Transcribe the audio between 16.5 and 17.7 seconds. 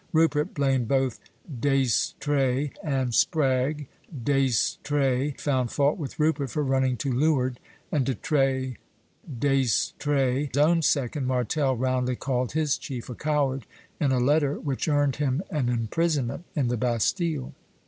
in the Bastille.